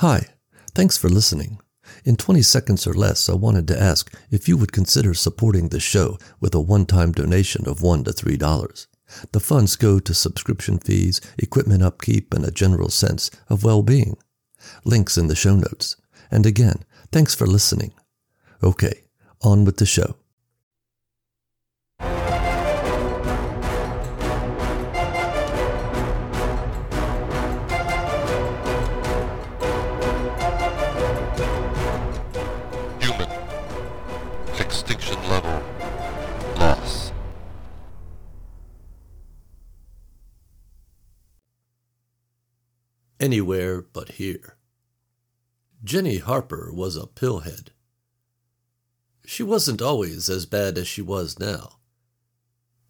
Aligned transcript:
Hi, 0.00 0.26
thanks 0.74 0.98
for 0.98 1.08
listening. 1.08 1.58
In 2.04 2.16
20 2.16 2.42
seconds 2.42 2.86
or 2.86 2.92
less, 2.92 3.30
I 3.30 3.34
wanted 3.34 3.66
to 3.68 3.80
ask 3.80 4.14
if 4.30 4.46
you 4.46 4.58
would 4.58 4.70
consider 4.70 5.14
supporting 5.14 5.70
the 5.70 5.80
show 5.80 6.18
with 6.38 6.54
a 6.54 6.60
one 6.60 6.84
time 6.84 7.12
donation 7.12 7.66
of 7.66 7.78
$1 7.78 8.04
to 8.04 8.12
$3. 8.12 8.86
The 9.32 9.40
funds 9.40 9.74
go 9.76 9.98
to 9.98 10.12
subscription 10.12 10.78
fees, 10.80 11.22
equipment 11.38 11.82
upkeep, 11.82 12.34
and 12.34 12.44
a 12.44 12.50
general 12.50 12.90
sense 12.90 13.30
of 13.48 13.64
well 13.64 13.82
being. 13.82 14.18
Links 14.84 15.16
in 15.16 15.28
the 15.28 15.34
show 15.34 15.56
notes. 15.56 15.96
And 16.30 16.44
again, 16.44 16.84
thanks 17.10 17.34
for 17.34 17.46
listening. 17.46 17.94
Okay, 18.62 19.00
on 19.40 19.64
with 19.64 19.78
the 19.78 19.86
show. 19.86 20.16
Anywhere 43.26 43.82
but 43.82 44.10
here. 44.22 44.56
Jenny 45.82 46.18
Harper 46.18 46.70
was 46.72 46.96
a 46.96 47.08
pillhead. 47.08 47.70
She 49.24 49.42
wasn't 49.42 49.82
always 49.82 50.30
as 50.30 50.46
bad 50.46 50.78
as 50.78 50.86
she 50.86 51.02
was 51.02 51.36
now. 51.36 51.80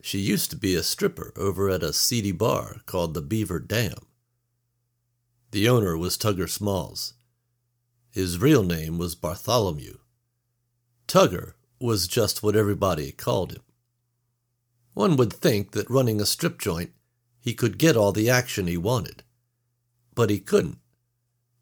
She 0.03 0.19
used 0.19 0.51
to 0.51 0.57
be 0.59 0.75
a 0.75 0.83
stripper 0.83 1.33
over 1.39 1.71
at 1.71 1.83
a 1.83 1.95
seedy 1.95 2.33
bar 2.33 2.83
called 2.85 3.15
the 3.15 3.23
Beaver 3.23 3.61
Dam. 3.61 3.97
The 5.53 5.71
owner 5.71 5.97
was 5.97 6.19
Tugger 6.19 6.51
Smalls. 6.51 7.15
His 8.11 8.39
real 8.39 8.63
name 8.63 8.99
was 8.99 9.15
Bartholomew. 9.15 9.97
Tugger 11.09 11.55
was 11.81 12.07
just 12.07 12.43
what 12.43 12.55
everybody 12.55 13.11
called 13.11 13.53
him. 13.53 13.63
One 14.93 15.17
would 15.17 15.33
think 15.33 15.71
that 15.71 15.89
running 15.89 16.21
a 16.21 16.27
strip 16.27 16.59
joint, 16.59 16.93
he 17.41 17.55
could 17.55 17.79
get 17.79 17.97
all 17.97 18.13
the 18.13 18.29
action 18.29 18.67
he 18.67 18.77
wanted. 18.77 19.23
But 20.17 20.31
he 20.31 20.41
couldn't, 20.41 20.79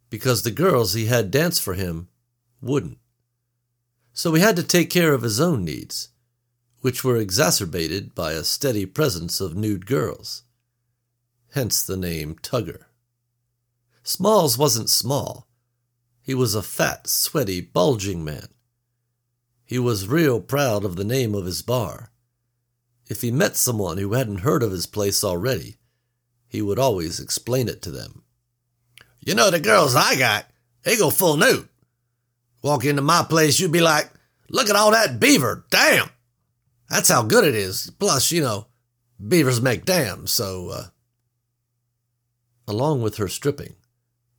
because 0.08 0.42
the 0.42 0.50
girls 0.50 0.94
he 0.94 1.06
had 1.06 1.30
dance 1.30 1.58
for 1.58 1.74
him 1.74 2.08
wouldn't. 2.62 2.98
So 4.14 4.32
he 4.32 4.40
had 4.40 4.56
to 4.56 4.62
take 4.62 4.88
care 4.88 5.12
of 5.12 5.22
his 5.22 5.40
own 5.40 5.64
needs, 5.64 6.08
which 6.80 7.04
were 7.04 7.16
exacerbated 7.16 8.14
by 8.14 8.32
a 8.32 8.44
steady 8.44 8.86
presence 8.86 9.40
of 9.40 9.56
nude 9.56 9.84
girls. 9.84 10.44
Hence 11.52 11.82
the 11.82 11.96
name 11.96 12.36
Tugger. 12.36 12.84
Smalls 14.04 14.56
wasn't 14.56 14.88
small. 14.88 15.48
He 16.22 16.34
was 16.34 16.54
a 16.54 16.62
fat, 16.62 17.08
sweaty, 17.08 17.60
bulging 17.60 18.24
man. 18.24 18.48
He 19.64 19.78
was 19.78 20.06
real 20.06 20.40
proud 20.40 20.84
of 20.84 20.96
the 20.96 21.04
name 21.04 21.34
of 21.34 21.46
his 21.46 21.62
bar. 21.62 22.12
If 23.08 23.22
he 23.22 23.30
met 23.30 23.56
someone 23.56 23.98
who 23.98 24.12
hadn't 24.12 24.38
heard 24.38 24.62
of 24.62 24.70
his 24.70 24.86
place 24.86 25.24
already, 25.24 25.76
he 26.46 26.62
would 26.62 26.78
always 26.78 27.18
explain 27.18 27.68
it 27.68 27.82
to 27.82 27.90
them. 27.90 28.23
You 29.24 29.34
know, 29.34 29.50
the 29.50 29.60
girls 29.60 29.96
I 29.96 30.16
got, 30.16 30.46
they 30.82 30.96
go 30.96 31.10
full 31.10 31.36
nude. 31.36 31.68
Walk 32.62 32.84
into 32.84 33.02
my 33.02 33.24
place, 33.28 33.58
you'd 33.58 33.72
be 33.72 33.80
like, 33.80 34.10
look 34.50 34.68
at 34.68 34.76
all 34.76 34.90
that 34.90 35.18
beaver, 35.18 35.64
damn! 35.70 36.10
That's 36.90 37.08
how 37.08 37.22
good 37.22 37.44
it 37.44 37.54
is. 37.54 37.90
Plus, 37.98 38.30
you 38.32 38.42
know, 38.42 38.66
beavers 39.26 39.62
make 39.62 39.86
dams, 39.86 40.30
so, 40.30 40.68
uh. 40.68 40.84
Along 42.68 43.02
with 43.02 43.16
her 43.16 43.28
stripping, 43.28 43.76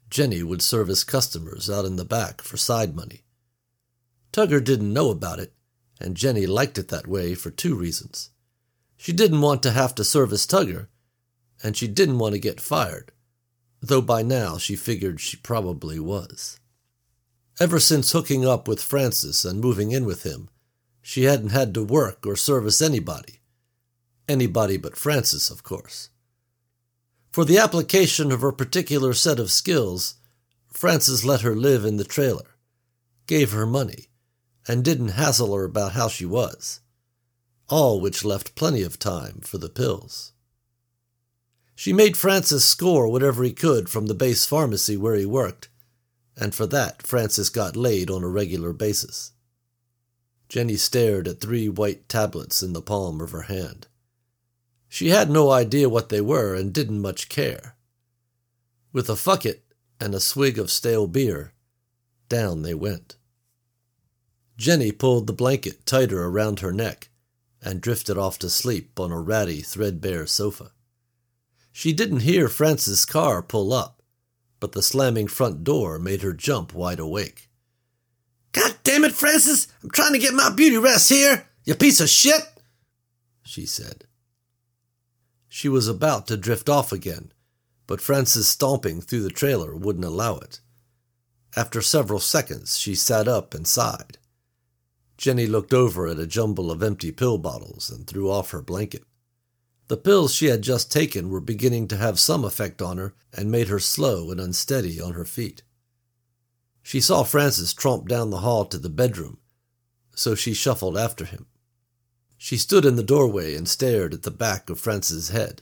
Jenny 0.09 0.43
would 0.43 0.61
service 0.61 1.03
customers 1.03 1.69
out 1.69 1.85
in 1.85 1.95
the 1.95 2.05
back 2.05 2.41
for 2.41 2.57
side 2.57 2.95
money. 2.95 3.23
Tugger 4.31 4.63
didn't 4.63 4.93
know 4.93 5.09
about 5.09 5.39
it, 5.39 5.53
and 5.99 6.15
Jenny 6.15 6.45
liked 6.45 6.77
it 6.77 6.89
that 6.89 7.07
way 7.07 7.33
for 7.33 7.49
two 7.49 7.75
reasons. 7.75 8.29
She 8.97 9.13
didn't 9.13 9.41
want 9.41 9.63
to 9.63 9.71
have 9.71 9.95
to 9.95 10.03
service 10.03 10.45
Tugger, 10.45 10.87
and 11.63 11.75
she 11.75 11.87
didn't 11.87 12.19
want 12.19 12.33
to 12.33 12.39
get 12.39 12.61
fired, 12.61 13.11
though 13.87 14.01
by 14.01 14.21
now 14.21 14.57
she 14.57 14.75
figured 14.75 15.19
she 15.19 15.37
probably 15.37 15.99
was. 15.99 16.59
Ever 17.59 17.79
since 17.79 18.11
hooking 18.11 18.45
up 18.45 18.67
with 18.67 18.81
Francis 18.81 19.45
and 19.45 19.61
moving 19.61 19.91
in 19.91 20.05
with 20.05 20.23
him, 20.23 20.49
she 21.01 21.23
hadn't 21.23 21.49
had 21.49 21.73
to 21.73 21.83
work 21.83 22.25
or 22.25 22.35
service 22.35 22.81
anybody. 22.81 23.39
Anybody 24.27 24.77
but 24.77 24.97
Francis, 24.97 25.49
of 25.49 25.63
course. 25.63 26.09
For 27.31 27.45
the 27.45 27.57
application 27.57 28.31
of 28.31 28.41
her 28.41 28.51
particular 28.51 29.13
set 29.13 29.39
of 29.39 29.51
skills, 29.51 30.15
Francis 30.67 31.23
let 31.23 31.41
her 31.41 31.55
live 31.55 31.85
in 31.85 31.97
the 31.97 32.03
trailer, 32.03 32.57
gave 33.27 33.51
her 33.51 33.65
money, 33.65 34.07
and 34.67 34.83
didn't 34.83 35.09
hassle 35.09 35.53
her 35.53 35.63
about 35.63 35.93
how 35.93 36.07
she 36.07 36.25
was, 36.25 36.81
all 37.69 38.01
which 38.01 38.25
left 38.25 38.55
plenty 38.55 38.81
of 38.81 38.99
time 38.99 39.39
for 39.41 39.57
the 39.57 39.69
pills. 39.69 40.33
She 41.75 41.91
made 41.91 42.17
Francis 42.17 42.65
score 42.65 43.07
whatever 43.09 43.43
he 43.43 43.51
could 43.51 43.89
from 43.89 44.07
the 44.07 44.15
base 44.15 44.45
pharmacy 44.45 44.95
where 44.95 45.15
he 45.15 45.25
worked, 45.25 45.67
and 46.37 46.55
for 46.55 46.65
that 46.67 47.03
Francis 47.03 47.49
got 47.49 47.75
laid 47.75 48.09
on 48.09 48.23
a 48.23 48.29
regular 48.29 48.71
basis. 48.73 49.33
Jenny 50.47 50.77
stared 50.77 51.27
at 51.27 51.41
three 51.41 51.67
white 51.67 52.07
tablets 52.07 52.63
in 52.63 52.73
the 52.73 52.81
palm 52.81 53.19
of 53.19 53.31
her 53.31 53.43
hand. 53.43 53.87
She 54.87 55.09
had 55.09 55.29
no 55.29 55.51
idea 55.51 55.89
what 55.89 56.09
they 56.09 56.21
were 56.21 56.55
and 56.55 56.73
didn't 56.73 57.01
much 57.01 57.27
care. 57.27 57.75
With 58.93 59.09
a 59.09 59.17
fuck 59.17 59.45
it 59.45 59.65
and 59.99 60.15
a 60.15 60.19
swig 60.21 60.57
of 60.57 60.71
stale 60.71 61.07
beer, 61.07 61.51
down 62.29 62.61
they 62.61 62.73
went. 62.73 63.17
Jenny 64.57 64.93
pulled 64.93 65.27
the 65.27 65.33
blanket 65.33 65.85
tighter 65.85 66.23
around 66.23 66.61
her 66.61 66.71
neck 66.71 67.09
and 67.61 67.81
drifted 67.81 68.17
off 68.17 68.39
to 68.39 68.49
sleep 68.49 68.97
on 68.99 69.11
a 69.11 69.19
ratty, 69.19 69.61
threadbare 69.61 70.25
sofa. 70.25 70.71
She 71.77 71.91
didn't 71.91 72.21
hear 72.21 72.47
Francis' 72.47 73.03
car 73.03 73.41
pull 73.41 73.73
up, 73.73 74.01
but 74.61 74.71
the 74.71 74.81
slamming 74.81 75.27
front 75.27 75.65
door 75.65 75.99
made 75.99 76.21
her 76.21 76.31
jump 76.31 76.73
wide 76.73 77.01
awake. 77.01 77.49
God 78.53 78.77
damn 78.83 79.03
it, 79.03 79.11
Francis! 79.11 79.67
I'm 79.83 79.89
trying 79.89 80.13
to 80.13 80.19
get 80.19 80.33
my 80.33 80.49
beauty 80.49 80.77
rest 80.77 81.09
here, 81.09 81.49
you 81.65 81.75
piece 81.75 81.99
of 81.99 82.07
shit! 82.07 82.43
She 83.43 83.65
said. 83.65 84.05
She 85.49 85.67
was 85.67 85.89
about 85.89 86.27
to 86.27 86.37
drift 86.37 86.69
off 86.69 86.93
again, 86.93 87.33
but 87.87 87.99
Francis 87.99 88.47
stomping 88.47 89.01
through 89.01 89.23
the 89.23 89.29
trailer 89.29 89.75
wouldn't 89.75 90.05
allow 90.05 90.37
it. 90.37 90.61
After 91.57 91.81
several 91.81 92.21
seconds, 92.21 92.77
she 92.77 92.95
sat 92.95 93.27
up 93.27 93.53
and 93.53 93.67
sighed. 93.67 94.17
Jenny 95.17 95.45
looked 95.45 95.73
over 95.73 96.07
at 96.07 96.19
a 96.19 96.25
jumble 96.25 96.71
of 96.71 96.81
empty 96.81 97.11
pill 97.11 97.37
bottles 97.37 97.89
and 97.89 98.07
threw 98.07 98.31
off 98.31 98.51
her 98.51 98.61
blanket. 98.61 99.03
The 99.87 99.97
pills 99.97 100.33
she 100.33 100.47
had 100.47 100.63
just 100.63 100.91
taken 100.91 101.29
were 101.29 101.39
beginning 101.39 101.87
to 101.89 101.97
have 101.97 102.19
some 102.19 102.43
effect 102.43 102.81
on 102.81 102.97
her 102.97 103.13
and 103.31 103.51
made 103.51 103.67
her 103.67 103.79
slow 103.79 104.31
and 104.31 104.39
unsteady 104.39 104.99
on 104.99 105.13
her 105.13 105.25
feet. 105.25 105.61
She 106.81 106.99
saw 106.99 107.23
Francis 107.23 107.73
tromp 107.73 108.07
down 108.07 108.29
the 108.29 108.39
hall 108.39 108.65
to 108.65 108.77
the 108.77 108.89
bedroom, 108.89 109.37
so 110.15 110.33
she 110.33 110.53
shuffled 110.53 110.97
after 110.97 111.25
him. 111.25 111.45
She 112.37 112.57
stood 112.57 112.85
in 112.85 112.95
the 112.95 113.03
doorway 113.03 113.55
and 113.55 113.67
stared 113.67 114.13
at 114.13 114.23
the 114.23 114.31
back 114.31 114.69
of 114.69 114.79
Francis's 114.79 115.29
head. 115.29 115.61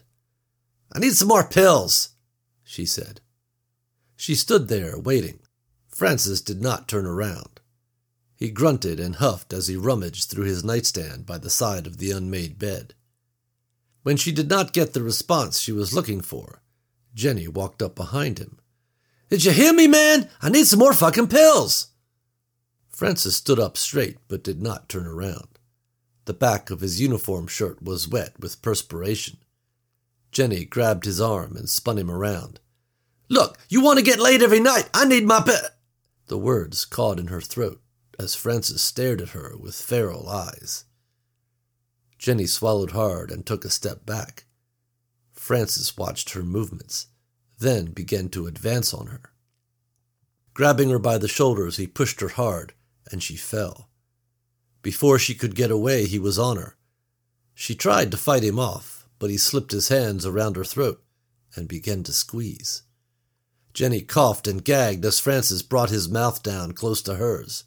I 0.92 0.98
need 0.98 1.14
some 1.14 1.28
more 1.28 1.48
pills, 1.48 2.10
she 2.62 2.86
said. 2.86 3.20
She 4.16 4.34
stood 4.34 4.68
there, 4.68 4.98
waiting. 4.98 5.40
Francis 5.88 6.40
did 6.40 6.62
not 6.62 6.88
turn 6.88 7.06
around. 7.06 7.60
He 8.36 8.50
grunted 8.50 8.98
and 8.98 9.16
huffed 9.16 9.52
as 9.52 9.68
he 9.68 9.76
rummaged 9.76 10.30
through 10.30 10.44
his 10.44 10.64
nightstand 10.64 11.24
by 11.26 11.38
the 11.38 11.50
side 11.50 11.86
of 11.86 11.98
the 11.98 12.10
unmade 12.10 12.58
bed. 12.58 12.94
When 14.04 14.18
she 14.18 14.32
did 14.32 14.50
not 14.50 14.74
get 14.74 14.92
the 14.92 15.02
response 15.02 15.58
she 15.58 15.72
was 15.72 15.94
looking 15.94 16.20
for, 16.20 16.60
Jenny 17.14 17.48
walked 17.48 17.80
up 17.80 17.94
behind 17.96 18.38
him. 18.38 18.58
Did 19.30 19.46
you 19.46 19.52
hear 19.52 19.72
me, 19.72 19.86
man? 19.86 20.28
I 20.42 20.50
need 20.50 20.66
some 20.66 20.78
more 20.78 20.92
fucking 20.92 21.28
pills. 21.28 21.88
Francis 22.90 23.36
stood 23.36 23.58
up 23.58 23.78
straight 23.78 24.18
but 24.28 24.44
did 24.44 24.62
not 24.62 24.90
turn 24.90 25.06
around. 25.06 25.58
The 26.26 26.34
back 26.34 26.68
of 26.68 26.80
his 26.80 27.00
uniform 27.00 27.46
shirt 27.46 27.82
was 27.82 28.06
wet 28.06 28.38
with 28.38 28.60
perspiration. 28.60 29.38
Jenny 30.30 30.66
grabbed 30.66 31.06
his 31.06 31.20
arm 31.20 31.56
and 31.56 31.66
spun 31.66 31.96
him 31.96 32.10
around. 32.10 32.60
Look, 33.30 33.58
you 33.70 33.80
want 33.80 33.98
to 33.98 34.04
get 34.04 34.20
laid 34.20 34.42
every 34.42 34.60
night. 34.60 34.90
I 34.92 35.06
need 35.06 35.24
my 35.24 35.40
pi-. 35.40 35.68
The 36.26 36.36
words 36.36 36.84
caught 36.84 37.18
in 37.18 37.28
her 37.28 37.40
throat 37.40 37.80
as 38.18 38.34
Francis 38.34 38.82
stared 38.82 39.22
at 39.22 39.30
her 39.30 39.54
with 39.58 39.74
feral 39.74 40.28
eyes. 40.28 40.84
Jenny 42.24 42.46
swallowed 42.46 42.92
hard 42.92 43.30
and 43.30 43.44
took 43.44 43.66
a 43.66 43.70
step 43.70 44.06
back. 44.06 44.46
Francis 45.34 45.94
watched 45.94 46.30
her 46.30 46.42
movements, 46.42 47.08
then 47.58 47.92
began 47.92 48.30
to 48.30 48.46
advance 48.46 48.94
on 48.94 49.08
her. 49.08 49.34
Grabbing 50.54 50.88
her 50.88 50.98
by 50.98 51.18
the 51.18 51.28
shoulders, 51.28 51.76
he 51.76 51.86
pushed 51.86 52.22
her 52.22 52.30
hard, 52.30 52.72
and 53.12 53.22
she 53.22 53.36
fell. 53.36 53.90
Before 54.80 55.18
she 55.18 55.34
could 55.34 55.54
get 55.54 55.70
away, 55.70 56.06
he 56.06 56.18
was 56.18 56.38
on 56.38 56.56
her. 56.56 56.78
She 57.52 57.74
tried 57.74 58.10
to 58.12 58.16
fight 58.16 58.42
him 58.42 58.58
off, 58.58 59.06
but 59.18 59.28
he 59.28 59.36
slipped 59.36 59.72
his 59.72 59.88
hands 59.88 60.24
around 60.24 60.56
her 60.56 60.64
throat 60.64 61.04
and 61.54 61.68
began 61.68 62.02
to 62.04 62.12
squeeze. 62.14 62.84
Jenny 63.74 64.00
coughed 64.00 64.48
and 64.48 64.64
gagged 64.64 65.04
as 65.04 65.20
Francis 65.20 65.60
brought 65.60 65.90
his 65.90 66.08
mouth 66.08 66.42
down 66.42 66.72
close 66.72 67.02
to 67.02 67.16
hers. 67.16 67.64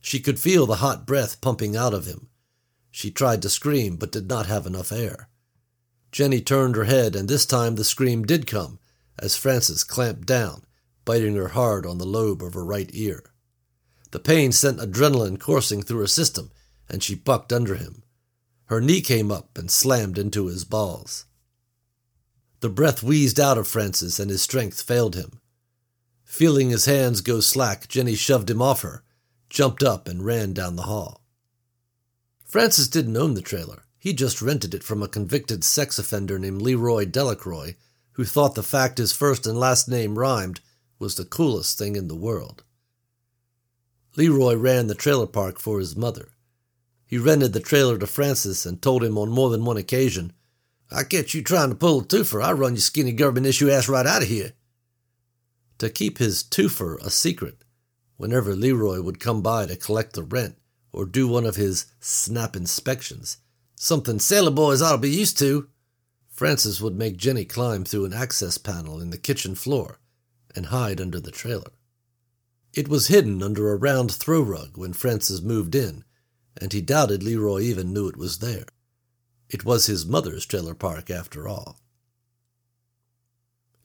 She 0.00 0.20
could 0.20 0.38
feel 0.38 0.66
the 0.66 0.76
hot 0.76 1.08
breath 1.08 1.40
pumping 1.40 1.76
out 1.76 1.92
of 1.92 2.06
him. 2.06 2.29
She 2.90 3.10
tried 3.10 3.42
to 3.42 3.50
scream, 3.50 3.96
but 3.96 4.12
did 4.12 4.28
not 4.28 4.46
have 4.46 4.66
enough 4.66 4.92
air. 4.92 5.28
Jenny 6.12 6.40
turned 6.40 6.76
her 6.76 6.84
head, 6.84 7.14
and 7.14 7.28
this 7.28 7.46
time 7.46 7.76
the 7.76 7.84
scream 7.84 8.24
did 8.24 8.46
come, 8.46 8.78
as 9.18 9.36
Francis 9.36 9.84
clamped 9.84 10.26
down, 10.26 10.64
biting 11.04 11.36
her 11.36 11.48
hard 11.48 11.86
on 11.86 11.98
the 11.98 12.06
lobe 12.06 12.42
of 12.42 12.54
her 12.54 12.64
right 12.64 12.90
ear. 12.92 13.24
The 14.10 14.18
pain 14.18 14.50
sent 14.50 14.80
adrenaline 14.80 15.38
coursing 15.38 15.82
through 15.82 16.00
her 16.00 16.06
system, 16.06 16.50
and 16.88 17.02
she 17.02 17.14
bucked 17.14 17.52
under 17.52 17.76
him. 17.76 18.02
Her 18.66 18.80
knee 18.80 19.00
came 19.00 19.30
up 19.30 19.56
and 19.56 19.70
slammed 19.70 20.18
into 20.18 20.46
his 20.46 20.64
balls. 20.64 21.26
The 22.60 22.68
breath 22.68 23.02
wheezed 23.02 23.38
out 23.38 23.58
of 23.58 23.68
Francis, 23.68 24.18
and 24.18 24.30
his 24.30 24.42
strength 24.42 24.82
failed 24.82 25.14
him. 25.14 25.40
Feeling 26.24 26.70
his 26.70 26.84
hands 26.84 27.20
go 27.20 27.40
slack, 27.40 27.88
Jenny 27.88 28.14
shoved 28.14 28.50
him 28.50 28.60
off 28.60 28.82
her, 28.82 29.02
jumped 29.48 29.82
up, 29.82 30.06
and 30.06 30.24
ran 30.24 30.52
down 30.52 30.76
the 30.76 30.82
hall. 30.82 31.19
Francis 32.50 32.88
didn't 32.88 33.16
own 33.16 33.34
the 33.34 33.42
trailer. 33.42 33.84
He 33.96 34.12
just 34.12 34.42
rented 34.42 34.74
it 34.74 34.82
from 34.82 35.04
a 35.04 35.08
convicted 35.08 35.62
sex 35.62 36.00
offender 36.00 36.36
named 36.36 36.60
Leroy 36.60 37.04
Delacroix, 37.04 37.76
who 38.14 38.24
thought 38.24 38.56
the 38.56 38.64
fact 38.64 38.98
his 38.98 39.12
first 39.12 39.46
and 39.46 39.56
last 39.56 39.88
name 39.88 40.18
rhymed 40.18 40.60
was 40.98 41.14
the 41.14 41.24
coolest 41.24 41.78
thing 41.78 41.94
in 41.94 42.08
the 42.08 42.16
world. 42.16 42.64
Leroy 44.16 44.56
ran 44.56 44.88
the 44.88 44.96
trailer 44.96 45.28
park 45.28 45.60
for 45.60 45.78
his 45.78 45.94
mother. 45.94 46.30
He 47.06 47.18
rented 47.18 47.52
the 47.52 47.60
trailer 47.60 47.96
to 47.98 48.06
Francis 48.08 48.66
and 48.66 48.82
told 48.82 49.04
him 49.04 49.16
on 49.16 49.30
more 49.30 49.50
than 49.50 49.64
one 49.64 49.76
occasion, 49.76 50.32
I 50.90 51.04
catch 51.04 51.34
you 51.34 51.44
trying 51.44 51.68
to 51.68 51.76
pull 51.76 52.00
a 52.00 52.04
twofer, 52.04 52.42
I 52.42 52.50
run 52.50 52.72
your 52.72 52.80
skinny 52.80 53.12
German 53.12 53.46
issue 53.46 53.70
ass 53.70 53.88
right 53.88 54.06
out 54.06 54.22
of 54.22 54.28
here. 54.28 54.54
To 55.78 55.88
keep 55.88 56.18
his 56.18 56.42
twofer 56.42 57.00
a 57.00 57.10
secret, 57.10 57.62
whenever 58.16 58.56
Leroy 58.56 59.00
would 59.00 59.20
come 59.20 59.40
by 59.40 59.66
to 59.66 59.76
collect 59.76 60.14
the 60.14 60.24
rent 60.24 60.56
or 60.92 61.06
do 61.06 61.28
one 61.28 61.46
of 61.46 61.56
his 61.56 61.86
snap 62.00 62.56
inspections, 62.56 63.38
something 63.76 64.18
sailor 64.18 64.50
boys 64.50 64.82
ought 64.82 64.92
to 64.92 64.98
be 64.98 65.10
used 65.10 65.38
to, 65.38 65.68
Francis 66.28 66.80
would 66.80 66.96
make 66.96 67.16
Jenny 67.16 67.44
climb 67.44 67.84
through 67.84 68.06
an 68.06 68.14
access 68.14 68.58
panel 68.58 69.00
in 69.00 69.10
the 69.10 69.18
kitchen 69.18 69.54
floor 69.54 70.00
and 70.54 70.66
hide 70.66 71.00
under 71.00 71.20
the 71.20 71.30
trailer. 71.30 71.72
It 72.72 72.88
was 72.88 73.08
hidden 73.08 73.42
under 73.42 73.70
a 73.72 73.76
round 73.76 74.12
throw 74.12 74.42
rug 74.42 74.76
when 74.76 74.92
Francis 74.92 75.42
moved 75.42 75.74
in, 75.74 76.04
and 76.60 76.72
he 76.72 76.80
doubted 76.80 77.22
Leroy 77.22 77.60
even 77.60 77.92
knew 77.92 78.08
it 78.08 78.16
was 78.16 78.38
there. 78.38 78.66
It 79.48 79.64
was 79.64 79.86
his 79.86 80.06
mother's 80.06 80.46
trailer 80.46 80.74
park, 80.74 81.10
after 81.10 81.48
all. 81.48 81.80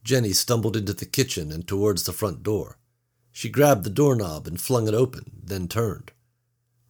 Jenny 0.04 0.34
stumbled 0.34 0.78
into 0.78 0.94
the 0.94 1.06
kitchen 1.06 1.52
and 1.52 1.68
towards 1.68 2.04
the 2.04 2.13
front 2.13 2.44
door. 2.44 2.78
She 3.31 3.50
grabbed 3.50 3.84
the 3.84 3.90
doorknob 3.90 4.46
and 4.46 4.62
flung 4.62 4.88
it 4.88 4.94
open, 4.94 5.42
then 5.44 5.68
turned. 5.68 6.12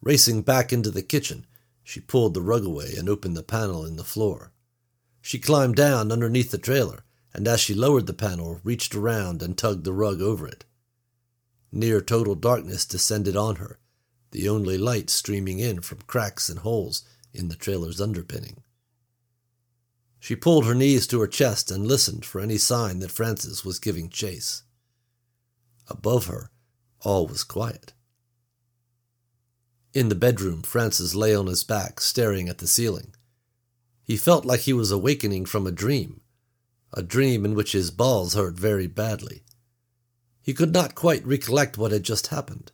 Racing 0.06 0.42
back 0.42 0.72
into 0.72 0.92
the 0.92 1.02
kitchen, 1.02 1.46
she 1.82 1.98
pulled 1.98 2.34
the 2.34 2.40
rug 2.40 2.64
away 2.64 2.94
and 2.96 3.08
opened 3.08 3.36
the 3.36 3.42
panel 3.42 3.84
in 3.84 3.96
the 3.96 4.04
floor. 4.04 4.52
She 5.20 5.40
climbed 5.40 5.74
down 5.74 6.12
underneath 6.12 6.52
the 6.52 6.58
trailer, 6.58 7.02
and 7.34 7.48
as 7.48 7.58
she 7.58 7.74
lowered 7.74 8.06
the 8.06 8.14
panel, 8.14 8.60
reached 8.62 8.94
around 8.94 9.42
and 9.42 9.58
tugged 9.58 9.82
the 9.82 9.92
rug 9.92 10.22
over 10.22 10.46
it. 10.46 10.64
Near 11.72 12.00
total 12.00 12.36
darkness 12.36 12.86
descended 12.86 13.34
on 13.34 13.56
her, 13.56 13.80
the 14.30 14.48
only 14.48 14.78
light 14.78 15.10
streaming 15.10 15.58
in 15.58 15.80
from 15.80 15.98
cracks 16.06 16.48
and 16.48 16.60
holes 16.60 17.02
in 17.32 17.48
the 17.48 17.56
trailer's 17.56 18.00
underpinning. 18.00 18.62
She 20.20 20.36
pulled 20.36 20.66
her 20.66 20.74
knees 20.76 21.08
to 21.08 21.20
her 21.20 21.26
chest 21.26 21.68
and 21.68 21.84
listened 21.84 22.24
for 22.24 22.40
any 22.40 22.58
sign 22.58 23.00
that 23.00 23.10
Francis 23.10 23.64
was 23.64 23.80
giving 23.80 24.08
chase. 24.08 24.62
Above 25.88 26.26
her, 26.26 26.52
all 27.00 27.26
was 27.26 27.42
quiet. 27.42 27.92
In 29.96 30.10
the 30.10 30.14
bedroom, 30.14 30.60
Francis 30.60 31.14
lay 31.14 31.34
on 31.34 31.46
his 31.46 31.64
back, 31.64 32.02
staring 32.02 32.50
at 32.50 32.58
the 32.58 32.66
ceiling. 32.66 33.14
He 34.04 34.18
felt 34.18 34.44
like 34.44 34.60
he 34.60 34.74
was 34.74 34.90
awakening 34.90 35.46
from 35.46 35.66
a 35.66 35.72
dream, 35.72 36.20
a 36.92 37.02
dream 37.02 37.46
in 37.46 37.54
which 37.54 37.72
his 37.72 37.90
balls 37.90 38.34
hurt 38.34 38.56
very 38.60 38.88
badly. 38.88 39.42
He 40.42 40.52
could 40.52 40.74
not 40.74 40.94
quite 40.94 41.26
recollect 41.26 41.78
what 41.78 41.92
had 41.92 42.02
just 42.02 42.26
happened. 42.26 42.72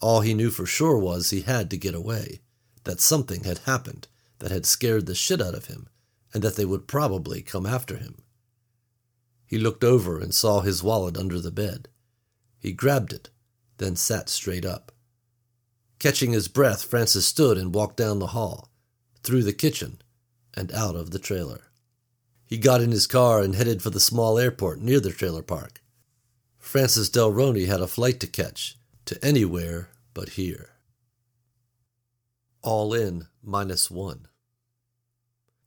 All 0.00 0.22
he 0.22 0.32
knew 0.32 0.48
for 0.48 0.64
sure 0.64 0.96
was 0.96 1.28
he 1.28 1.42
had 1.42 1.68
to 1.72 1.76
get 1.76 1.94
away, 1.94 2.40
that 2.84 3.02
something 3.02 3.44
had 3.44 3.58
happened 3.66 4.08
that 4.38 4.50
had 4.50 4.64
scared 4.64 5.04
the 5.04 5.14
shit 5.14 5.42
out 5.42 5.54
of 5.54 5.66
him, 5.66 5.90
and 6.32 6.42
that 6.42 6.56
they 6.56 6.64
would 6.64 6.88
probably 6.88 7.42
come 7.42 7.66
after 7.66 7.98
him. 7.98 8.22
He 9.44 9.58
looked 9.58 9.84
over 9.84 10.18
and 10.18 10.34
saw 10.34 10.62
his 10.62 10.82
wallet 10.82 11.18
under 11.18 11.38
the 11.38 11.50
bed. 11.50 11.90
He 12.58 12.72
grabbed 12.72 13.12
it, 13.12 13.28
then 13.76 13.94
sat 13.94 14.30
straight 14.30 14.64
up. 14.64 14.90
Catching 16.00 16.32
his 16.32 16.48
breath, 16.48 16.82
Francis 16.82 17.26
stood 17.26 17.58
and 17.58 17.74
walked 17.74 17.98
down 17.98 18.18
the 18.18 18.28
hall, 18.28 18.70
through 19.22 19.42
the 19.42 19.52
kitchen, 19.52 20.00
and 20.54 20.72
out 20.72 20.96
of 20.96 21.10
the 21.10 21.18
trailer. 21.18 21.64
He 22.46 22.56
got 22.56 22.80
in 22.80 22.90
his 22.90 23.06
car 23.06 23.42
and 23.42 23.54
headed 23.54 23.82
for 23.82 23.90
the 23.90 24.00
small 24.00 24.38
airport 24.38 24.80
near 24.80 24.98
the 24.98 25.10
trailer 25.12 25.42
park. 25.42 25.82
Francis 26.58 27.10
Delroney 27.10 27.66
had 27.66 27.82
a 27.82 27.86
flight 27.86 28.18
to 28.20 28.26
catch 28.26 28.78
to 29.04 29.22
anywhere 29.22 29.90
but 30.14 30.30
here. 30.30 30.70
All 32.62 32.94
in 32.94 33.26
minus 33.42 33.90
one. 33.90 34.26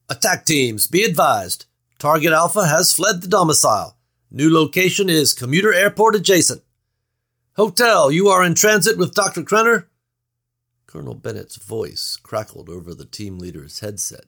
Attack 0.10 0.46
teams, 0.46 0.88
be 0.88 1.04
advised. 1.04 1.66
Target 2.00 2.34
Alpha 2.34 2.66
has 2.66 2.92
fled 2.92 3.22
the 3.22 3.28
domicile. 3.28 3.98
New 4.32 4.52
location 4.52 5.10
is 5.10 5.34
commuter 5.34 5.72
airport 5.74 6.16
adjacent. 6.16 6.64
Hotel, 7.56 8.12
you 8.12 8.30
are 8.30 8.44
in 8.44 8.56
transit 8.56 8.98
with 8.98 9.14
Dr. 9.14 9.44
Krenner? 9.44 9.86
Colonel 10.88 11.16
Bennett's 11.16 11.56
voice 11.56 12.18
crackled 12.22 12.70
over 12.70 12.94
the 12.94 13.06
team 13.06 13.40
leader's 13.40 13.80
headset. 13.80 14.26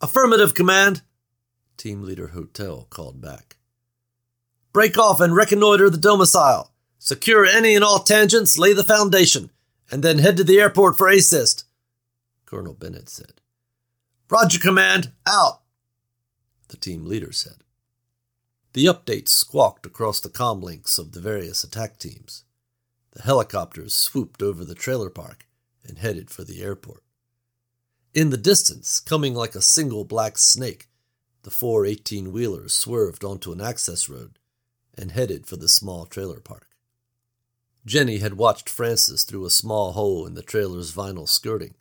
Affirmative, 0.00 0.54
Command. 0.54 1.02
Team 1.76 2.02
Leader 2.02 2.28
Hotel 2.28 2.86
called 2.90 3.20
back. 3.20 3.56
Break 4.72 4.98
off 4.98 5.20
and 5.20 5.34
reconnoiter 5.34 5.88
the 5.88 5.96
domicile. 5.96 6.72
Secure 6.98 7.44
any 7.44 7.74
and 7.74 7.84
all 7.84 8.00
tangents, 8.00 8.58
lay 8.58 8.72
the 8.72 8.84
foundation, 8.84 9.50
and 9.90 10.02
then 10.02 10.18
head 10.18 10.36
to 10.36 10.44
the 10.44 10.60
airport 10.60 10.96
for 10.96 11.08
assist. 11.08 11.64
Colonel 12.46 12.74
Bennett 12.74 13.08
said. 13.08 13.40
Roger, 14.28 14.58
Command. 14.58 15.12
Out. 15.26 15.60
The 16.68 16.76
team 16.76 17.04
leader 17.04 17.32
said. 17.32 17.64
The 18.72 18.86
updates 18.86 19.28
squawked 19.28 19.86
across 19.86 20.18
the 20.18 20.28
comlinks 20.28 20.98
of 20.98 21.12
the 21.12 21.20
various 21.20 21.62
attack 21.62 21.98
teams. 21.98 22.44
The 23.14 23.22
helicopters 23.22 23.94
swooped 23.94 24.42
over 24.42 24.64
the 24.64 24.74
trailer 24.74 25.08
park 25.08 25.46
and 25.84 25.98
headed 25.98 26.30
for 26.30 26.42
the 26.42 26.62
airport. 26.62 27.02
In 28.12 28.30
the 28.30 28.36
distance, 28.36 29.00
coming 29.00 29.34
like 29.34 29.54
a 29.54 29.62
single 29.62 30.04
black 30.04 30.36
snake, 30.36 30.88
the 31.42 31.50
four 31.50 31.86
18 31.86 32.32
wheelers 32.32 32.74
swerved 32.74 33.24
onto 33.24 33.52
an 33.52 33.60
access 33.60 34.08
road 34.08 34.38
and 34.96 35.12
headed 35.12 35.46
for 35.46 35.56
the 35.56 35.68
small 35.68 36.06
trailer 36.06 36.40
park. 36.40 36.70
Jenny 37.86 38.18
had 38.18 38.34
watched 38.34 38.68
Francis 38.68 39.24
through 39.24 39.44
a 39.44 39.50
small 39.50 39.92
hole 39.92 40.26
in 40.26 40.34
the 40.34 40.42
trailer's 40.42 40.92
vinyl 40.92 41.28
skirting. 41.28 41.74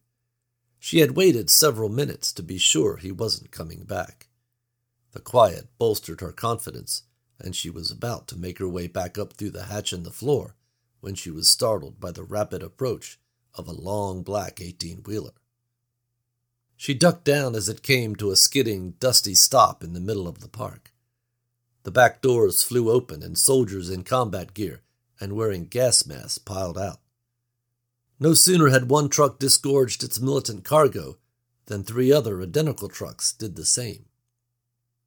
She 0.80 1.00
had 1.00 1.16
waited 1.16 1.50
several 1.50 1.90
minutes 1.90 2.34
to 2.34 2.44
be 2.44 2.58
sure 2.58 2.98
he 2.98 3.12
wasn't 3.12 3.52
coming 3.52 3.86
back. 3.86 4.28
The 5.14 5.22
quiet 5.22 5.70
bolstered 5.78 6.22
her 6.22 6.32
confidence, 6.32 7.04
and 7.40 7.56
she 7.56 7.70
was 7.70 7.90
about 7.90 8.28
to 8.28 8.38
make 8.38 8.60
her 8.60 8.68
way 8.68 8.88
back 8.88 9.18
up 9.18 9.34
through 9.34 9.52
the 9.52 9.66
hatch 9.66 9.94
in 9.94 10.04
the 10.04 10.12
floor 10.12 10.56
when 11.04 11.16
she 11.16 11.30
was 11.30 11.50
startled 11.50 12.00
by 12.00 12.14
the 12.14 12.24
rapid 12.24 12.64
approach 12.64 13.20
of 13.56 13.68
a 13.68 13.74
long 13.74 14.24
black 14.24 14.62
eighteen 14.62 15.04
wheeler. 15.06 15.34
She 16.78 16.94
ducked 16.94 17.26
down 17.26 17.56
as 17.56 17.68
it 17.68 17.84
came 17.84 18.16
to 18.16 18.32
a 18.32 18.38
skidding, 18.38 18.92
dusty 19.02 19.36
stop 19.36 19.84
in 19.84 19.92
the 19.92 20.00
middle 20.00 20.30
of 20.30 20.40
the 20.40 20.48
park. 20.48 20.94
The 21.84 21.92
back 21.92 22.22
doors 22.22 22.64
flew 22.64 22.90
open 22.90 23.22
and 23.22 23.38
soldiers 23.38 23.90
in 23.90 24.04
combat 24.04 24.54
gear 24.54 24.82
and 25.20 25.34
wearing 25.34 25.66
gas 25.66 26.08
masks 26.08 26.38
piled 26.38 26.78
out. 26.78 27.02
No 28.18 28.34
sooner 28.34 28.70
had 28.70 28.90
one 28.90 29.10
truck 29.10 29.40
disgorged 29.40 30.06
its 30.06 30.22
militant 30.22 30.64
cargo 30.64 31.18
than 31.66 31.84
three 31.84 32.14
other 32.14 32.42
identical 32.42 32.88
trucks 32.88 33.34
did 33.34 33.58
the 33.58 33.66
same. 33.66 34.06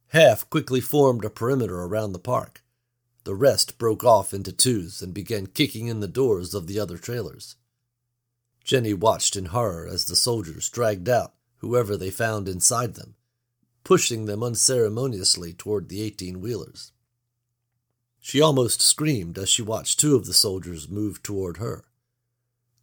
Half 0.08 0.50
quickly 0.50 0.82
formed 0.82 1.24
a 1.24 1.30
perimeter 1.30 1.80
around 1.80 2.12
the 2.12 2.18
park. 2.18 2.62
The 3.26 3.34
rest 3.34 3.76
broke 3.76 4.02
off 4.02 4.32
into 4.32 4.50
twos 4.50 5.02
and 5.02 5.12
began 5.12 5.48
kicking 5.48 5.88
in 5.88 6.00
the 6.00 6.08
doors 6.08 6.54
of 6.54 6.66
the 6.66 6.80
other 6.80 6.96
trailers. 6.96 7.56
Jenny 8.64 8.94
watched 8.94 9.36
in 9.36 9.46
horror 9.46 9.86
as 9.86 10.06
the 10.06 10.16
soldiers 10.16 10.70
dragged 10.70 11.10
out 11.10 11.34
whoever 11.58 11.98
they 11.98 12.10
found 12.10 12.48
inside 12.48 12.94
them 12.94 13.16
pushing 13.86 14.26
them 14.26 14.42
unceremoniously 14.42 15.52
toward 15.52 15.88
the 15.88 16.02
eighteen 16.02 16.40
wheelers. 16.40 16.90
She 18.18 18.40
almost 18.40 18.82
screamed 18.82 19.38
as 19.38 19.48
she 19.48 19.62
watched 19.62 20.00
two 20.00 20.16
of 20.16 20.26
the 20.26 20.34
soldiers 20.34 20.88
move 20.88 21.22
toward 21.22 21.58
her. 21.58 21.84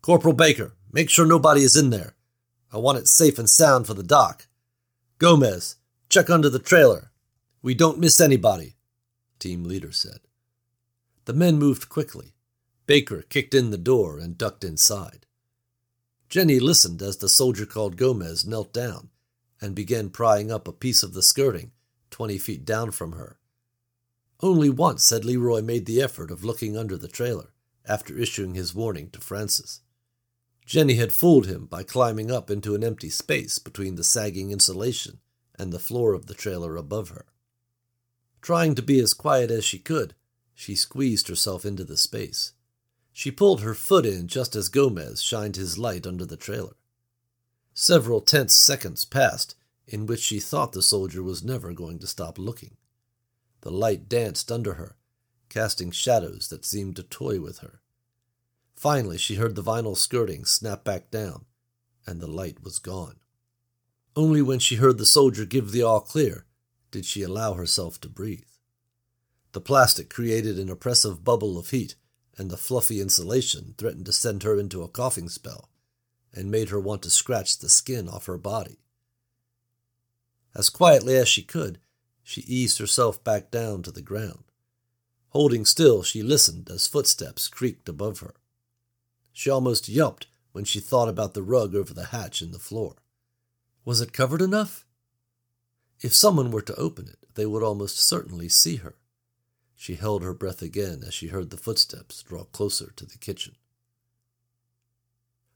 Corporal 0.01 0.33
Baker, 0.33 0.75
make 0.93 1.09
sure 1.09 1.25
nobody 1.25 1.61
is 1.61 1.75
in 1.75 1.89
there. 1.89 2.15
I 2.71 2.77
want 2.77 2.99
it 2.99 3.09
safe 3.09 3.37
and 3.37 3.49
sound 3.49 3.85
for 3.85 3.93
the 3.93 4.01
doc. 4.01 4.47
Gomez, 5.17 5.75
check 6.07 6.29
under 6.29 6.49
the 6.49 6.57
trailer. 6.57 7.11
We 7.61 7.73
don't 7.73 7.99
miss 7.99 8.21
anybody, 8.21 8.77
team 9.39 9.65
leader 9.65 9.91
said. 9.91 10.19
The 11.25 11.33
men 11.33 11.57
moved 11.57 11.89
quickly. 11.89 12.33
Baker 12.85 13.21
kicked 13.23 13.53
in 13.53 13.69
the 13.71 13.77
door 13.77 14.19
and 14.19 14.37
ducked 14.37 14.63
inside. 14.63 15.25
Jenny 16.27 16.59
listened 16.59 17.01
as 17.01 17.17
the 17.17 17.29
soldier 17.29 17.65
called 17.65 17.95
Gomez 17.95 18.45
knelt 18.45 18.73
down 18.73 19.09
and 19.61 19.75
began 19.75 20.09
prying 20.09 20.51
up 20.51 20.67
a 20.67 20.73
piece 20.73 21.03
of 21.03 21.13
the 21.13 21.21
skirting 21.21 21.71
twenty 22.09 22.37
feet 22.37 22.65
down 22.65 22.91
from 22.91 23.13
her. 23.13 23.39
Only 24.41 24.69
once 24.69 25.09
had 25.09 25.23
Leroy 25.23 25.61
made 25.61 25.85
the 25.85 26.01
effort 26.01 26.29
of 26.29 26.43
looking 26.43 26.75
under 26.75 26.97
the 26.97 27.07
trailer 27.07 27.53
after 27.85 28.17
issuing 28.17 28.55
his 28.55 28.75
warning 28.75 29.09
to 29.11 29.21
Francis. 29.21 29.81
Jenny 30.65 30.95
had 30.95 31.13
fooled 31.13 31.45
him 31.45 31.65
by 31.65 31.83
climbing 31.83 32.31
up 32.31 32.51
into 32.51 32.75
an 32.75 32.83
empty 32.83 33.09
space 33.09 33.59
between 33.59 33.95
the 33.95 34.03
sagging 34.03 34.51
insulation 34.51 35.19
and 35.57 35.71
the 35.71 35.79
floor 35.79 36.13
of 36.13 36.25
the 36.25 36.33
trailer 36.33 36.75
above 36.75 37.09
her. 37.09 37.25
Trying 38.41 38.75
to 38.75 38.81
be 38.81 38.99
as 38.99 39.13
quiet 39.13 39.51
as 39.51 39.63
she 39.63 39.79
could, 39.79 40.15
she 40.53 40.75
squeezed 40.75 41.27
herself 41.27 41.65
into 41.65 41.83
the 41.83 41.97
space. 41.97 42.53
She 43.11 43.31
pulled 43.31 43.61
her 43.61 43.73
foot 43.73 44.05
in 44.05 44.27
just 44.27 44.55
as 44.55 44.69
Gomez 44.69 45.21
shined 45.21 45.55
his 45.55 45.77
light 45.77 46.07
under 46.07 46.25
the 46.25 46.37
trailer. 46.37 46.75
Several 47.73 48.21
tense 48.21 48.55
seconds 48.55 49.05
passed 49.05 49.55
in 49.87 50.05
which 50.05 50.21
she 50.21 50.39
thought 50.39 50.71
the 50.71 50.81
soldier 50.81 51.21
was 51.21 51.43
never 51.43 51.73
going 51.73 51.99
to 51.99 52.07
stop 52.07 52.37
looking. 52.37 52.77
The 53.61 53.71
light 53.71 54.09
danced 54.09 54.51
under 54.51 54.75
her, 54.75 54.95
casting 55.49 55.91
shadows 55.91 56.49
that 56.49 56.65
seemed 56.65 56.95
to 56.97 57.03
toy 57.03 57.39
with 57.39 57.59
her. 57.59 57.81
Finally, 58.75 59.17
she 59.17 59.35
heard 59.35 59.55
the 59.55 59.63
vinyl 59.63 59.95
skirting 59.95 60.45
snap 60.45 60.83
back 60.83 61.11
down, 61.11 61.45
and 62.05 62.19
the 62.19 62.27
light 62.27 62.63
was 62.63 62.79
gone. 62.79 63.19
Only 64.15 64.41
when 64.41 64.59
she 64.59 64.75
heard 64.75 64.97
the 64.97 65.05
soldier 65.05 65.45
give 65.45 65.71
the 65.71 65.83
all 65.83 66.01
clear 66.01 66.45
did 66.91 67.05
she 67.05 67.23
allow 67.23 67.53
herself 67.53 67.99
to 68.01 68.09
breathe. 68.09 68.52
The 69.53 69.61
plastic 69.61 70.09
created 70.09 70.57
an 70.59 70.69
oppressive 70.69 71.23
bubble 71.23 71.57
of 71.57 71.69
heat, 71.69 71.95
and 72.37 72.49
the 72.49 72.57
fluffy 72.57 72.99
insulation 72.99 73.75
threatened 73.77 74.07
to 74.07 74.11
send 74.11 74.43
her 74.43 74.59
into 74.59 74.81
a 74.81 74.87
coughing 74.87 75.29
spell 75.29 75.69
and 76.33 76.49
made 76.49 76.69
her 76.69 76.79
want 76.79 77.03
to 77.03 77.11
scratch 77.11 77.59
the 77.59 77.69
skin 77.69 78.09
off 78.09 78.25
her 78.25 78.39
body. 78.39 78.79
As 80.55 80.71
quietly 80.71 81.15
as 81.15 81.27
she 81.27 81.43
could, 81.43 81.79
she 82.23 82.41
eased 82.41 82.79
herself 82.79 83.23
back 83.23 83.51
down 83.51 83.83
to 83.83 83.91
the 83.91 84.01
ground. 84.01 84.43
Holding 85.29 85.65
still, 85.65 86.01
she 86.01 86.23
listened 86.23 86.69
as 86.71 86.87
footsteps 86.87 87.47
creaked 87.47 87.87
above 87.87 88.19
her. 88.19 88.33
She 89.31 89.51
almost 89.51 89.87
yelped 89.87 90.27
when 90.51 90.63
she 90.63 90.79
thought 90.79 91.09
about 91.09 91.35
the 91.35 91.43
rug 91.43 91.75
over 91.75 91.93
the 91.93 92.05
hatch 92.05 92.41
in 92.41 92.51
the 92.51 92.59
floor. 92.59 92.95
Was 93.85 94.01
it 94.01 94.13
covered 94.13 94.41
enough? 94.41 94.85
If 96.01 96.15
someone 96.15 96.49
were 96.49 96.61
to 96.61 96.75
open 96.75 97.07
it, 97.07 97.27
they 97.35 97.45
would 97.45 97.63
almost 97.63 97.99
certainly 97.99 98.49
see 98.49 98.77
her. 98.77 98.95
She 99.83 99.95
held 99.95 100.23
her 100.23 100.33
breath 100.33 100.61
again 100.61 101.03
as 101.05 101.13
she 101.13 101.27
heard 101.27 101.49
the 101.49 101.57
footsteps 101.57 102.23
draw 102.23 102.45
closer 102.45 102.93
to 102.95 103.05
the 103.05 103.17
kitchen. 103.17 103.57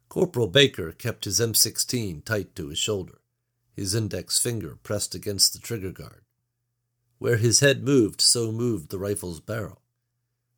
Corporal 0.10 0.48
Baker 0.48 0.92
kept 0.92 1.24
his 1.24 1.40
M16 1.40 2.26
tight 2.26 2.54
to 2.58 2.68
his 2.68 2.78
shoulder, 2.78 3.22
his 3.74 3.96
index 3.96 4.38
finger 4.38 4.80
pressed 4.84 5.16
against 5.16 5.54
the 5.54 5.60
trigger 5.60 5.94
guard. 5.94 6.26
Where 7.20 7.38
his 7.38 7.62
head 7.62 7.86
moved, 7.86 8.20
so 8.20 8.52
moved 8.52 8.90
the 8.90 9.00
rifle's 9.00 9.40
barrel. 9.40 9.82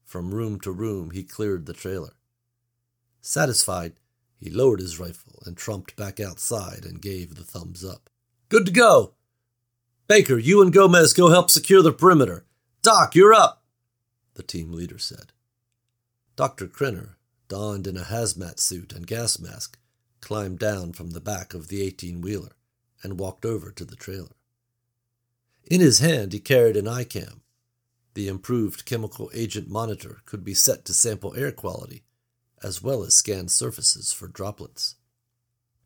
From 0.03 0.33
room 0.33 0.59
to 0.61 0.71
room 0.71 1.11
he 1.11 1.21
cleared 1.21 1.67
the 1.67 1.73
trailer. 1.73 2.15
Satisfied, 3.21 3.93
he 4.35 4.49
lowered 4.49 4.79
his 4.79 4.99
rifle 4.99 5.43
and 5.45 5.55
trumped 5.55 5.95
back 5.95 6.19
outside 6.19 6.85
and 6.85 7.03
gave 7.03 7.35
the 7.35 7.43
thumbs 7.43 7.85
up. 7.85 8.09
Good 8.49 8.65
to 8.65 8.71
go! 8.71 9.13
Baker, 10.07 10.39
you 10.39 10.59
and 10.63 10.73
Gomez 10.73 11.13
go 11.13 11.29
help 11.29 11.51
secure 11.51 11.83
the 11.83 11.93
perimeter. 11.93 12.47
Doc, 12.81 13.13
you're 13.13 13.35
up! 13.35 13.58
The 14.39 14.43
team 14.43 14.72
leader 14.72 14.98
said. 14.98 15.34
Dr. 16.38 16.67
Krenner, 16.67 17.15
donned 17.50 17.86
in 17.88 17.98
a 17.98 18.05
hazmat 18.05 18.58
suit 18.58 18.93
and 18.93 19.05
gas 19.05 19.38
mask, 19.38 19.77
climbed 20.22 20.60
down 20.60 20.93
from 20.93 21.10
the 21.10 21.19
back 21.19 21.53
of 21.53 21.67
the 21.67 21.81
18 21.81 22.22
wheeler 22.22 22.53
and 23.03 23.19
walked 23.19 23.43
over 23.43 23.69
to 23.69 23.84
the 23.84 23.98
trailer. 23.98 24.38
In 25.69 25.81
his 25.81 26.00
hand, 26.00 26.31
he 26.31 26.39
carried 26.39 26.77
an 26.77 26.86
iCam. 26.86 27.41
The 28.13 28.29
improved 28.29 28.86
chemical 28.86 29.29
agent 29.34 29.67
monitor 29.67 30.22
could 30.25 30.46
be 30.46 30.53
set 30.53 30.86
to 30.86 30.93
sample 30.93 31.36
air 31.36 31.51
quality, 31.51 32.03
as 32.63 32.81
well 32.81 33.03
as 33.03 33.15
scan 33.15 33.50
surfaces 33.50 34.13
for 34.13 34.29
droplets. 34.29 34.96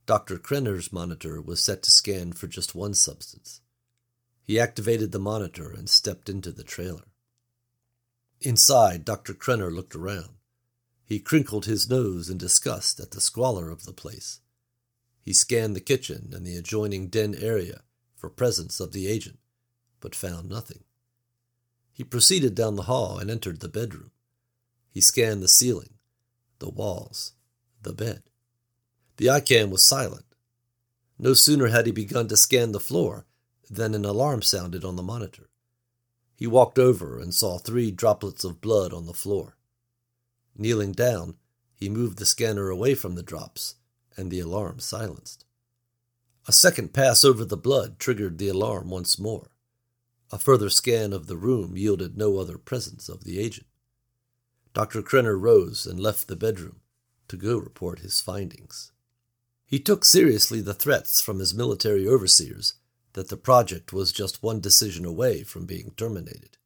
Dr. 0.06 0.38
Krenner's 0.38 0.94
monitor 0.94 1.42
was 1.42 1.60
set 1.60 1.82
to 1.82 1.92
scan 1.92 2.34
for 2.34 2.46
just 2.46 2.76
one 2.76 2.94
substance. 2.94 3.62
He 4.44 4.60
activated 4.60 5.12
the 5.12 5.18
monitor 5.18 5.72
and 5.72 5.90
stepped 5.90 6.30
into 6.30 6.52
the 6.52 6.64
trailer. 6.64 7.06
Inside, 8.46 9.06
Dr. 9.06 9.34
Krenner 9.34 9.74
looked 9.74 9.96
around. 9.96 10.36
He 11.06 11.20
crinkled 11.20 11.66
his 11.66 11.90
nose 11.90 12.30
in 12.30 12.38
disgust 12.38 13.00
at 13.00 13.12
the 13.12 13.22
squalor 13.22 13.70
of 13.70 13.86
the 13.86 13.94
place. 13.94 14.42
He 15.22 15.32
scanned 15.32 15.78
the 15.78 15.82
kitchen 15.82 16.32
and 16.34 16.46
the 16.46 16.58
adjoining 16.58 17.08
den 17.08 17.36
area 17.36 17.84
for 18.18 18.30
presence 18.30 18.82
of 18.82 18.92
the 18.92 19.08
agent, 19.08 19.40
but 20.02 20.14
found 20.14 20.50
nothing. 20.50 20.84
He 21.94 22.04
proceeded 22.04 22.54
down 22.54 22.76
the 22.76 22.84
hall 22.84 23.18
and 23.18 23.32
entered 23.32 23.62
the 23.62 23.70
bedroom. 23.70 24.12
He 24.92 25.00
scanned 25.00 25.42
the 25.42 25.48
ceiling, 25.48 25.94
the 26.60 26.70
walls, 26.70 27.34
the 27.82 27.94
bed. 27.94 28.24
The 29.18 29.28
iCam 29.28 29.70
was 29.70 29.86
silent. 29.86 30.26
No 31.18 31.34
sooner 31.34 31.68
had 31.68 31.86
he 31.86 31.94
begun 31.94 32.28
to 32.28 32.36
scan 32.36 32.74
the 32.74 32.80
floor 32.82 33.26
than 33.70 33.96
an 33.96 34.04
alarm 34.04 34.42
sounded 34.42 34.84
on 34.84 34.98
the 34.98 35.04
monitor. 35.04 35.50
He 36.36 36.48
walked 36.48 36.80
over 36.80 37.20
and 37.20 37.34
saw 37.34 37.58
three 37.58 37.92
droplets 37.92 38.44
of 38.44 38.62
blood 38.62 38.94
on 38.94 39.06
the 39.06 39.14
floor. 39.14 39.58
Kneeling 40.56 40.92
down, 40.92 41.36
he 41.74 41.90
moved 41.90 42.18
the 42.18 42.26
scanner 42.26 42.70
away 42.70 42.96
from 42.96 43.16
the 43.16 43.24
drops, 43.24 43.76
and 44.16 44.30
the 44.30 44.40
alarm 44.40 44.80
silenced. 44.80 45.46
A 46.48 46.52
second 46.52 46.94
pass 46.94 47.24
over 47.24 47.46
the 47.46 47.58
blood 47.58 48.00
triggered 48.00 48.38
the 48.38 48.50
alarm 48.50 48.90
once 48.90 49.18
more. 49.18 49.52
A 50.32 50.40
further 50.40 50.70
scan 50.70 51.14
of 51.14 51.28
the 51.28 51.38
room 51.38 51.78
yielded 51.78 52.18
no 52.18 52.38
other 52.38 52.58
presence 52.58 53.08
of 53.08 53.24
the 53.24 53.40
agent. 53.40 53.68
Dr. 54.74 55.02
Krenner 55.02 55.40
rose 55.40 55.86
and 55.86 56.00
left 56.00 56.28
the 56.28 56.36
bedroom 56.36 56.82
to 57.28 57.38
go 57.38 57.58
report 57.58 58.00
his 58.00 58.20
findings. 58.20 58.92
He 59.66 59.80
took 59.80 60.04
seriously 60.04 60.62
the 60.62 60.74
threats 60.74 61.22
from 61.22 61.40
his 61.40 61.54
military 61.54 62.08
overseers 62.08 62.74
that 63.14 63.30
the 63.30 63.38
project 63.38 63.94
was 63.94 64.12
just 64.12 64.44
one 64.44 64.60
decision 64.60 65.06
away 65.06 65.44
from 65.44 65.66
being 65.66 65.92
terminated. 65.96 66.58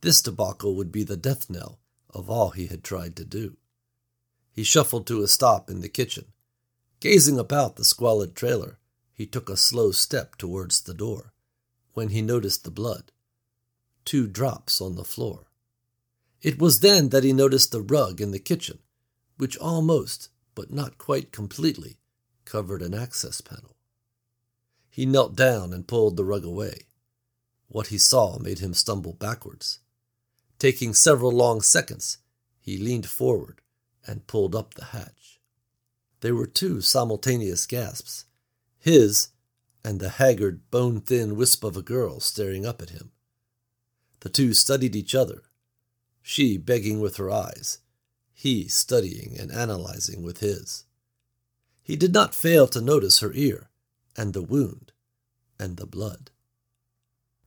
This 0.00 0.22
debacle 0.22 0.74
would 0.76 0.92
be 0.92 1.04
the 1.04 1.16
death 1.16 1.50
knell 1.50 1.78
of 2.08 2.30
all 2.30 2.50
he 2.50 2.66
had 2.66 2.82
tried 2.82 3.16
to 3.16 3.24
do. 3.24 3.56
He 4.52 4.64
shuffled 4.64 5.06
to 5.06 5.22
a 5.22 5.28
stop 5.28 5.70
in 5.70 5.80
the 5.80 5.88
kitchen. 5.88 6.26
Gazing 7.00 7.38
about 7.38 7.76
the 7.76 7.84
squalid 7.84 8.34
trailer, 8.34 8.78
he 9.12 9.26
took 9.26 9.48
a 9.48 9.56
slow 9.56 9.90
step 9.90 10.36
towards 10.36 10.82
the 10.82 10.94
door, 10.94 11.32
when 11.94 12.08
he 12.08 12.22
noticed 12.22 12.64
the 12.64 12.70
blood. 12.70 13.12
Two 14.04 14.26
drops 14.26 14.80
on 14.80 14.96
the 14.96 15.04
floor. 15.04 15.46
It 16.42 16.58
was 16.58 16.80
then 16.80 17.10
that 17.10 17.24
he 17.24 17.32
noticed 17.32 17.70
the 17.70 17.82
rug 17.82 18.20
in 18.20 18.30
the 18.30 18.38
kitchen, 18.38 18.78
which 19.36 19.58
almost, 19.58 20.30
but 20.54 20.72
not 20.72 20.98
quite 20.98 21.32
completely, 21.32 21.98
covered 22.44 22.82
an 22.82 22.94
access 22.94 23.40
panel. 23.40 23.76
He 25.00 25.06
knelt 25.06 25.34
down 25.34 25.72
and 25.72 25.88
pulled 25.88 26.18
the 26.18 26.26
rug 26.26 26.44
away. 26.44 26.82
What 27.68 27.86
he 27.86 27.96
saw 27.96 28.38
made 28.38 28.58
him 28.58 28.74
stumble 28.74 29.14
backwards. 29.14 29.78
Taking 30.58 30.92
several 30.92 31.32
long 31.32 31.62
seconds, 31.62 32.18
he 32.60 32.76
leaned 32.76 33.08
forward 33.08 33.62
and 34.06 34.26
pulled 34.26 34.54
up 34.54 34.74
the 34.74 34.84
hatch. 34.84 35.40
There 36.20 36.34
were 36.34 36.46
two 36.46 36.82
simultaneous 36.82 37.64
gasps 37.64 38.26
his 38.78 39.28
and 39.82 40.00
the 40.00 40.10
haggard, 40.10 40.70
bone 40.70 41.00
thin 41.00 41.34
wisp 41.34 41.64
of 41.64 41.78
a 41.78 41.82
girl 41.82 42.20
staring 42.20 42.66
up 42.66 42.82
at 42.82 42.90
him. 42.90 43.10
The 44.20 44.28
two 44.28 44.52
studied 44.52 44.94
each 44.94 45.14
other, 45.14 45.44
she 46.20 46.58
begging 46.58 47.00
with 47.00 47.16
her 47.16 47.30
eyes, 47.30 47.78
he 48.34 48.68
studying 48.68 49.40
and 49.40 49.50
analyzing 49.50 50.22
with 50.22 50.40
his. 50.40 50.84
He 51.82 51.96
did 51.96 52.12
not 52.12 52.34
fail 52.34 52.68
to 52.68 52.82
notice 52.82 53.20
her 53.20 53.32
ear, 53.32 53.69
and 54.16 54.32
the 54.32 54.42
wound, 54.42 54.92
and 55.58 55.76
the 55.76 55.86
blood. 55.86 56.30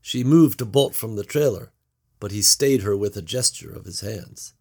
She 0.01 0.23
moved 0.23 0.59
to 0.59 0.65
bolt 0.65 0.95
from 0.95 1.15
the 1.15 1.23
trailer, 1.23 1.71
but 2.19 2.31
he 2.31 2.41
stayed 2.41 2.81
her 2.81 2.95
with 2.95 3.15
a 3.17 3.21
gesture 3.21 3.71
of 3.71 3.85
his 3.85 4.01
hands. 4.01 4.53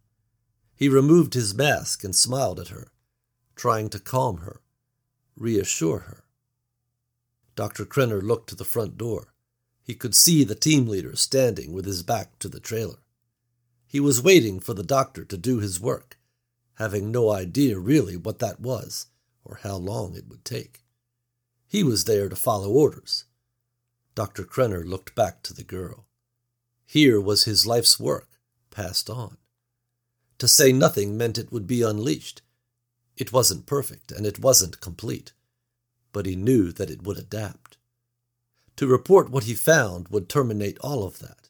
He 0.75 0.89
removed 0.89 1.35
his 1.35 1.55
mask 1.55 2.05
and 2.05 2.15
smiled 2.15 2.59
at 2.59 2.69
her, 2.69 2.93
trying 3.55 3.89
to 3.91 3.99
calm 3.99 4.39
her, 4.39 4.61
reassure 5.37 6.01
her. 6.01 6.25
Dr. 7.55 7.85
Krenner 7.85 8.23
looked 8.23 8.49
to 8.49 8.57
the 8.57 8.65
front 8.65 8.97
door. 8.97 9.35
He 9.83 9.95
could 9.95 10.15
see 10.15 10.45
the 10.45 10.55
team 10.55 10.87
leader 10.87 11.17
standing 11.17 11.73
with 11.73 11.85
his 11.85 12.03
back 12.03 12.39
to 12.39 12.49
the 12.49 12.61
trailer. 12.61 12.99
He 13.87 14.01
was 14.01 14.23
waiting 14.23 14.59
for 14.59 14.75
the 14.75 14.83
doctor 14.83 15.25
to 15.25 15.37
do 15.37 15.59
his 15.59 15.81
work, 15.81 16.19
having 16.79 17.11
no 17.11 17.31
idea 17.31 17.79
really 17.79 18.17
what 18.17 18.39
that 18.39 18.61
was 18.61 19.07
or 19.45 19.61
how 19.63 19.77
long 19.77 20.17
it 20.17 20.29
would 20.29 20.45
take. 20.45 20.82
He 21.73 21.83
was 21.83 22.05
there 22.05 22.29
to 22.29 22.37
follow 22.37 22.69
orders. 22.69 23.25
Dr. 24.15 24.45
Krenner 24.45 24.85
looked 24.85 25.15
back 25.15 25.43
to 25.45 25.55
the 25.55 25.65
girl. 25.65 26.05
Here 26.85 27.19
was 27.19 27.45
his 27.45 27.65
life's 27.65 27.99
work, 27.99 28.29
passed 28.71 29.09
on. 29.09 29.39
To 30.37 30.47
say 30.47 30.71
nothing 30.71 31.17
meant 31.17 31.39
it 31.39 31.51
would 31.51 31.67
be 31.67 31.81
unleashed. 31.81 32.43
It 33.17 33.33
wasn't 33.33 33.65
perfect, 33.65 34.13
and 34.13 34.27
it 34.27 34.39
wasn't 34.39 34.83
complete, 34.83 35.33
but 36.13 36.27
he 36.27 36.37
knew 36.37 36.73
that 36.73 36.91
it 36.91 37.05
would 37.05 37.17
adapt. 37.17 37.79
To 38.77 38.87
report 38.87 39.31
what 39.31 39.45
he 39.45 39.55
found 39.55 40.09
would 40.09 40.29
terminate 40.29 40.77
all 40.81 41.05
of 41.05 41.21
that. 41.21 41.49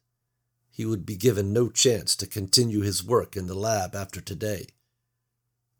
He 0.70 0.86
would 0.86 1.04
be 1.04 1.16
given 1.16 1.52
no 1.52 1.68
chance 1.68 2.14
to 2.14 2.28
continue 2.28 2.82
his 2.82 3.02
work 3.02 3.36
in 3.36 3.48
the 3.48 3.58
lab 3.58 3.96
after 3.96 4.20
today. 4.20 4.68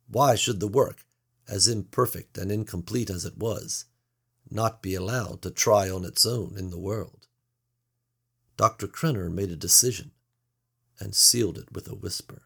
Why 0.08 0.34
should 0.34 0.58
the 0.58 0.66
work, 0.66 1.06
as 1.46 1.68
imperfect 1.68 2.36
and 2.36 2.50
incomplete 2.50 3.08
as 3.08 3.24
it 3.24 3.38
was, 3.38 3.84
not 4.54 4.82
be 4.82 4.94
allowed 4.94 5.42
to 5.42 5.50
try 5.50 5.88
on 5.88 6.04
its 6.04 6.26
own 6.26 6.54
in 6.56 6.70
the 6.70 6.78
world? 6.78 7.26
Dr. 8.56 8.86
Krenner 8.86 9.30
made 9.30 9.50
a 9.50 9.56
decision 9.56 10.12
and 10.98 11.14
sealed 11.14 11.58
it 11.58 11.72
with 11.72 11.88
a 11.88 11.94
whisper. 11.94 12.42